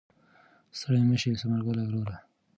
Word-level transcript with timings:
ستړی 0.77 1.01
مه 1.09 1.15
شې 1.21 1.31
ثمر 1.41 1.59
ګله 1.67 1.83
وروره. 1.85 2.15